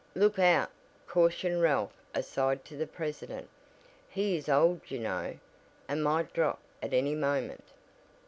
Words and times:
"Look 0.15 0.39
out," 0.39 0.71
cautioned 1.07 1.61
Ralph 1.61 1.93
aside 2.15 2.65
to 2.65 2.75
the 2.75 2.87
president, 2.87 3.47
"he 4.09 4.35
is 4.35 4.49
old 4.49 4.81
you 4.87 4.97
know, 4.97 5.35
and 5.87 6.03
might 6.03 6.33
drop 6.33 6.57
at 6.81 6.91
any 6.91 7.13
moment." 7.13 7.65